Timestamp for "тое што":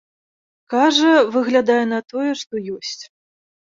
2.15-2.53